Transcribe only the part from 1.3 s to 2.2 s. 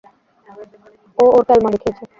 ওর ক্যালমা দেখিয়েছে!